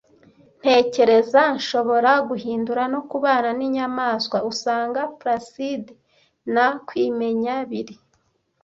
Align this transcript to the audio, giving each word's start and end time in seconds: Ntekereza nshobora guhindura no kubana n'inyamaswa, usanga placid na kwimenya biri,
Ntekereza 0.59 1.41
nshobora 1.57 2.11
guhindura 2.29 2.83
no 2.93 3.01
kubana 3.09 3.49
n'inyamaswa, 3.57 4.37
usanga 4.51 5.01
placid 5.19 5.83
na 6.53 6.65
kwimenya 6.87 7.55
biri, 7.69 7.95